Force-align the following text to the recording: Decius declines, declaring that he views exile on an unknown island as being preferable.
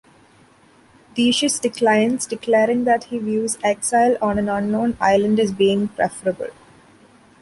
Decius 1.13 1.59
declines, 1.59 2.25
declaring 2.25 2.85
that 2.85 3.03
he 3.03 3.19
views 3.19 3.59
exile 3.63 4.17
on 4.19 4.39
an 4.39 4.49
unknown 4.49 4.97
island 4.99 5.39
as 5.39 5.51
being 5.51 5.89
preferable. 5.89 6.49